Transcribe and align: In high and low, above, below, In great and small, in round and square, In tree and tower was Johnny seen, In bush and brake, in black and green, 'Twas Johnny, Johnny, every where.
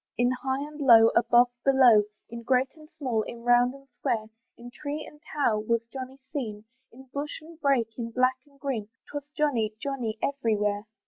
In 0.17 0.31
high 0.31 0.63
and 0.67 0.79
low, 0.81 1.09
above, 1.09 1.51
below, 1.63 2.05
In 2.27 2.41
great 2.41 2.73
and 2.75 2.89
small, 2.97 3.21
in 3.21 3.43
round 3.43 3.75
and 3.75 3.87
square, 3.87 4.31
In 4.57 4.71
tree 4.71 5.05
and 5.05 5.21
tower 5.21 5.59
was 5.59 5.85
Johnny 5.93 6.17
seen, 6.33 6.65
In 6.91 7.03
bush 7.13 7.39
and 7.39 7.61
brake, 7.61 7.99
in 7.99 8.09
black 8.09 8.37
and 8.49 8.59
green, 8.59 8.89
'Twas 9.11 9.29
Johnny, 9.37 9.75
Johnny, 9.79 10.17
every 10.23 10.55
where. 10.57 10.87